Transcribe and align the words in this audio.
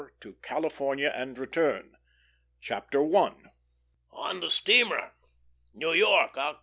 TO 0.19 0.33
CALIFORNIA 0.41 1.11
AND 1.13 1.37
RETURN. 1.37 1.95
4.1. 2.59 3.51
ON 4.09 4.39
THE 4.39 4.49
STEAMER. 4.49 5.11
New 5.75 5.91
York, 5.93 6.33
Oct. 6.37 6.57